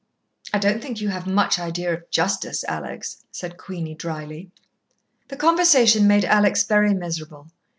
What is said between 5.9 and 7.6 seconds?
made Alex very miserable.